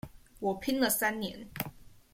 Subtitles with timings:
[0.39, 1.47] 我拼了三年